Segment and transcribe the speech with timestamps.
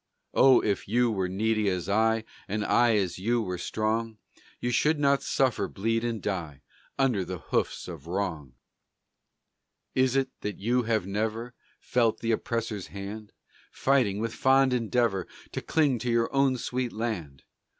[0.33, 4.17] Oh, if you were needy as I, And I as you were strong,
[4.59, 6.63] You should not suffer, bleed, and die,
[6.97, 8.55] Under the hoofs of wrong!
[9.93, 13.31] Is it that you have never Felt the oppressor's hand,
[13.71, 17.43] Fighting, with fond endeavor, To cling to your own sweet land?